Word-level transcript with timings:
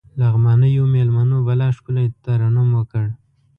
لغمانيو 0.19 0.83
مېلمنو 0.93 1.37
بلا 1.47 1.67
ښکلی 1.77 2.05
ترنم 2.25 2.69
وکړ. 2.77 3.05